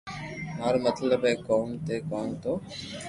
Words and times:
مارو 0.57 0.79
مطلب 0.87 1.21
ھي 1.27 1.33
ڪوم 1.47 1.67
تي 1.85 1.95
جا 2.09 2.21
تو 2.41 2.53